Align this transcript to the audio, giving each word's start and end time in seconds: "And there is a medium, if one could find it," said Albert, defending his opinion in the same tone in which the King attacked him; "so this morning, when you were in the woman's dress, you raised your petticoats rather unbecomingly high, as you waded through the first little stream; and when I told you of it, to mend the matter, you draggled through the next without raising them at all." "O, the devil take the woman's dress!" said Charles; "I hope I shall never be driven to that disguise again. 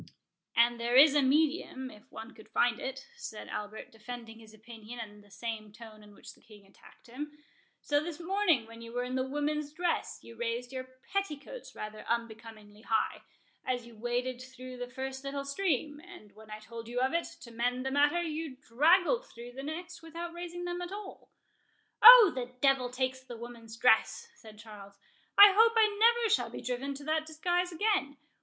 "And 0.55 0.79
there 0.79 0.95
is 0.95 1.13
a 1.13 1.21
medium, 1.21 1.91
if 1.91 2.11
one 2.11 2.33
could 2.33 2.49
find 2.49 2.79
it," 2.79 3.07
said 3.17 3.47
Albert, 3.49 3.91
defending 3.91 4.39
his 4.39 4.51
opinion 4.51 4.99
in 4.99 5.21
the 5.21 5.29
same 5.29 5.71
tone 5.71 6.01
in 6.01 6.15
which 6.15 6.33
the 6.33 6.41
King 6.41 6.65
attacked 6.65 7.05
him; 7.05 7.37
"so 7.83 8.01
this 8.03 8.19
morning, 8.19 8.65
when 8.65 8.81
you 8.81 8.93
were 8.93 9.03
in 9.03 9.13
the 9.13 9.27
woman's 9.27 9.71
dress, 9.71 10.17
you 10.23 10.35
raised 10.35 10.71
your 10.71 10.87
petticoats 11.13 11.75
rather 11.75 12.03
unbecomingly 12.09 12.81
high, 12.81 13.21
as 13.63 13.85
you 13.85 13.95
waded 13.95 14.41
through 14.41 14.77
the 14.77 14.87
first 14.87 15.23
little 15.23 15.45
stream; 15.45 15.99
and 15.99 16.31
when 16.31 16.49
I 16.49 16.57
told 16.57 16.87
you 16.87 16.99
of 16.99 17.13
it, 17.13 17.27
to 17.41 17.51
mend 17.51 17.85
the 17.85 17.91
matter, 17.91 18.23
you 18.23 18.55
draggled 18.55 19.27
through 19.27 19.51
the 19.51 19.61
next 19.61 20.01
without 20.01 20.33
raising 20.33 20.65
them 20.65 20.81
at 20.81 20.91
all." 20.91 21.29
"O, 22.01 22.31
the 22.33 22.55
devil 22.59 22.89
take 22.89 23.27
the 23.27 23.37
woman's 23.37 23.77
dress!" 23.77 24.29
said 24.33 24.57
Charles; 24.57 24.97
"I 25.37 25.53
hope 25.55 25.73
I 25.77 26.25
shall 26.31 26.45
never 26.45 26.57
be 26.57 26.63
driven 26.63 26.95
to 26.95 27.03
that 27.03 27.27
disguise 27.27 27.71
again. 27.71 28.17